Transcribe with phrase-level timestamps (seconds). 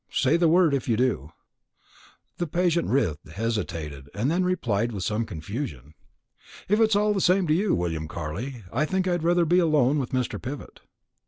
[0.09, 1.31] Say the word, if you do."
[2.39, 5.93] The patient writhed, hesitated, and then replied with some confusion,
[6.67, 9.99] "If it's all the same to you, William Carley, I think I'd sooner be alone
[9.99, 10.41] with Mr.
[10.41, 10.79] Pivott."